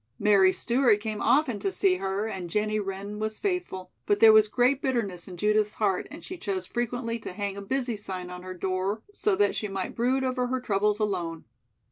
[0.17, 4.47] Mary Stewart came often to see her and Jenny Wren was faithful, but there was
[4.47, 8.41] great bitterness in Judith's heart and she chose frequently to hang a "Busy" sign on
[8.41, 11.45] her door so that she might brood over her troubles alone.